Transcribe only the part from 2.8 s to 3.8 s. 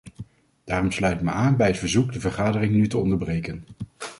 te onderbreken.